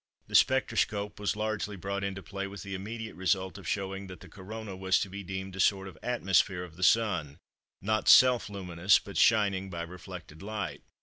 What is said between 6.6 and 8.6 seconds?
of the Sun, not self